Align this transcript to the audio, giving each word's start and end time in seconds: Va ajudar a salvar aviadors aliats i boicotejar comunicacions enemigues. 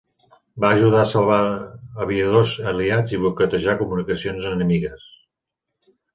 Va 0.63 0.69
ajudar 0.77 1.01
a 1.01 1.09
salvar 1.09 1.41
aviadors 2.05 2.55
aliats 2.73 3.15
i 3.17 3.21
boicotejar 3.27 3.77
comunicacions 3.83 4.49
enemigues. 4.55 5.07